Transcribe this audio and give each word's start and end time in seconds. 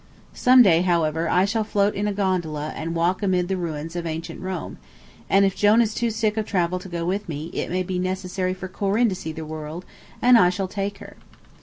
Some 0.33 0.63
day, 0.63 0.81
however, 0.81 1.29
I 1.29 1.45
shall 1.45 1.63
float 1.63 1.93
in 1.93 2.07
a 2.07 2.11
gondola 2.11 2.73
and 2.75 2.95
walk 2.95 3.21
amid 3.21 3.49
the 3.49 3.55
ruins 3.55 3.95
of 3.95 4.07
ancient 4.07 4.41
Rome, 4.41 4.79
and 5.29 5.45
if 5.45 5.55
Jone 5.55 5.79
is 5.79 5.93
too 5.93 6.09
sick 6.09 6.37
of 6.37 6.47
travel 6.47 6.79
to 6.79 6.89
go 6.89 7.05
with 7.05 7.29
me, 7.29 7.51
it 7.53 7.69
may 7.69 7.83
be 7.83 7.99
necessary 7.99 8.55
for 8.55 8.67
Corinne 8.67 9.09
to 9.09 9.15
see 9.15 9.31
the 9.31 9.45
world, 9.45 9.85
and 10.19 10.39
I 10.39 10.49
shall 10.49 10.67
take 10.67 10.97
her. 10.97 11.17